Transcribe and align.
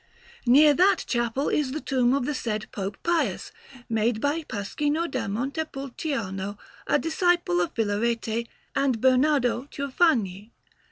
Near 0.47 0.73
that 0.73 1.03
chapel 1.05 1.47
is 1.49 1.73
the 1.73 1.79
tomb 1.79 2.15
of 2.15 2.25
the 2.25 2.33
said 2.33 2.65
Pope 2.71 2.97
Pius, 3.03 3.51
made 3.87 4.19
by 4.19 4.41
Pasquino 4.41 5.05
da 5.05 5.27
Montepulciano, 5.27 6.57
a 6.87 6.97
disciple 6.97 7.61
of 7.61 7.75
Filarete, 7.75 8.47
and 8.75 8.99
Bernardo 8.99 9.65
Ciuffagni. 9.65 10.49